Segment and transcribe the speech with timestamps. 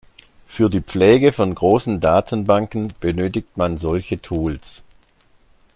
[0.47, 4.81] Für die Pflege von großen Datenbanken benötigt man solche Tools.